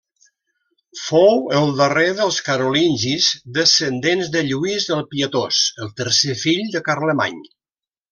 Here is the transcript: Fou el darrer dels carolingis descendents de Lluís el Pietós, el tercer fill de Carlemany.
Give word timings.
Fou 0.99 1.41
el 1.57 1.67
darrer 1.81 2.05
dels 2.21 2.39
carolingis 2.47 3.27
descendents 3.57 4.31
de 4.37 4.43
Lluís 4.51 4.87
el 4.99 5.05
Pietós, 5.13 5.61
el 5.85 5.93
tercer 6.01 6.35
fill 6.45 6.65
de 6.79 6.83
Carlemany. 6.89 7.43